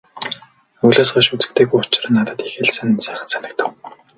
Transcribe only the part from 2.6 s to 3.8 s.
л сонин сайхан санагдав.